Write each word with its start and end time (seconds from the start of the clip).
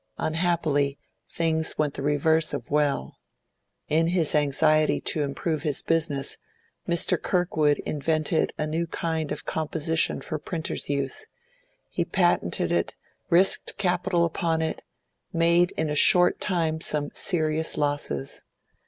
Unhappily 0.17 0.97
things 1.31 1.77
went 1.77 1.93
the 1.93 2.01
reverse 2.01 2.55
of 2.55 2.71
well. 2.71 3.17
In 3.87 4.07
his 4.07 4.33
anxiety 4.33 4.99
to 4.99 5.21
improve 5.21 5.61
his 5.61 5.83
business, 5.83 6.37
Mr. 6.89 7.21
Kirkwood 7.21 7.77
invented 7.85 8.51
a 8.57 8.65
new 8.65 8.87
kind 8.87 9.31
of 9.31 9.45
'composition' 9.45 10.19
for 10.19 10.39
printers' 10.39 10.89
use; 10.89 11.27
he 11.87 12.03
patented 12.03 12.71
it, 12.71 12.95
risked 13.29 13.77
capital 13.77 14.25
upon 14.25 14.63
it, 14.63 14.81
made 15.31 15.69
in 15.77 15.87
a 15.87 15.93
short 15.95 16.39
time 16.41 16.81
some 16.81 17.11
serious 17.13 17.77
losses. 17.77 18.41